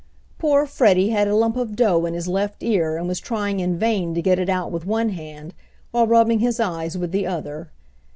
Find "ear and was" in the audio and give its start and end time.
2.63-3.19